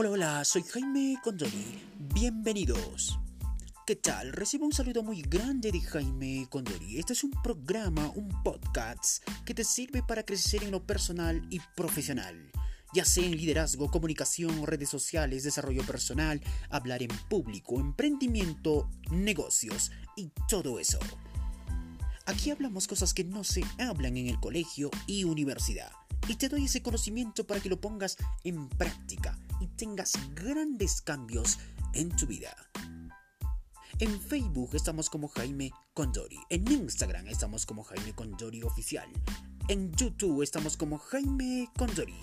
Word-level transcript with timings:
Hola, 0.00 0.10
hola, 0.10 0.44
soy 0.44 0.62
Jaime 0.62 1.16
Condori. 1.24 1.82
Bienvenidos. 2.14 3.18
¿Qué 3.84 3.96
tal? 3.96 4.32
Recibo 4.32 4.64
un 4.64 4.72
saludo 4.72 5.02
muy 5.02 5.22
grande 5.22 5.72
de 5.72 5.80
Jaime 5.80 6.46
Condori. 6.48 7.00
Este 7.00 7.14
es 7.14 7.24
un 7.24 7.32
programa, 7.42 8.12
un 8.14 8.28
podcast 8.44 9.28
que 9.44 9.54
te 9.54 9.64
sirve 9.64 10.04
para 10.04 10.22
crecer 10.22 10.62
en 10.62 10.70
lo 10.70 10.86
personal 10.86 11.44
y 11.50 11.58
profesional. 11.74 12.48
Ya 12.94 13.04
sea 13.04 13.26
en 13.26 13.36
liderazgo, 13.36 13.90
comunicación, 13.90 14.64
redes 14.68 14.88
sociales, 14.88 15.42
desarrollo 15.42 15.84
personal, 15.84 16.40
hablar 16.70 17.02
en 17.02 17.10
público, 17.28 17.80
emprendimiento, 17.80 18.88
negocios 19.10 19.90
y 20.14 20.30
todo 20.48 20.78
eso. 20.78 21.00
Aquí 22.24 22.52
hablamos 22.52 22.86
cosas 22.86 23.12
que 23.12 23.24
no 23.24 23.42
se 23.42 23.64
hablan 23.80 24.16
en 24.16 24.28
el 24.28 24.38
colegio 24.38 24.92
y 25.08 25.24
universidad. 25.24 25.90
Y 26.28 26.36
te 26.36 26.48
doy 26.48 26.66
ese 26.66 26.82
conocimiento 26.82 27.44
para 27.48 27.58
que 27.58 27.68
lo 27.68 27.80
pongas 27.80 28.16
en 28.44 28.68
práctica 28.68 29.36
y 29.60 29.66
tengas 29.68 30.12
grandes 30.34 31.00
cambios 31.00 31.58
en 31.94 32.14
tu 32.16 32.26
vida. 32.26 32.54
En 34.00 34.20
Facebook 34.20 34.70
estamos 34.74 35.10
como 35.10 35.28
Jaime 35.28 35.72
Condori. 35.92 36.38
En 36.50 36.70
Instagram 36.70 37.26
estamos 37.26 37.66
como 37.66 37.82
Jaime 37.82 38.14
Condori 38.14 38.62
Oficial. 38.62 39.08
En 39.68 39.92
YouTube 39.92 40.42
estamos 40.42 40.76
como 40.76 40.98
Jaime 40.98 41.68
Condori. 41.76 42.14